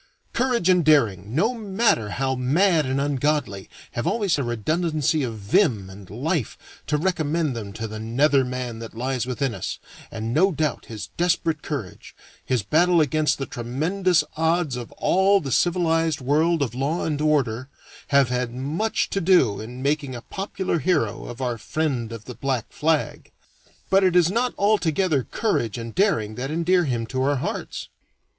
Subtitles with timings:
[0.33, 5.91] Courage and daring, no matter how mad and ungodly, have always a redundancy of vim
[5.91, 9.77] and life to recommend them to the nether man that lies within us,
[10.09, 15.51] and no doubt his desperate courage, his battle against the tremendous odds of all the
[15.51, 17.69] civilized world of law and order,
[18.07, 22.33] have had much to do in making a popular hero of our friend of the
[22.33, 23.31] black flag.
[23.91, 27.89] But it is not altogether courage and daring that endear him to our hearts.